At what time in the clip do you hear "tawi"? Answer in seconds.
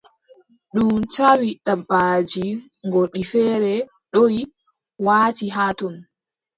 1.13-1.49